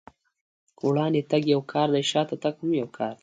وړاندې 0.87 1.21
تګ 1.31 1.43
يو 1.53 1.61
کار 1.73 1.87
دی، 1.95 2.03
شاته 2.11 2.35
تګ 2.43 2.53
هم 2.61 2.71
يو 2.81 2.87
کار 2.97 3.11
دی. 3.15 3.19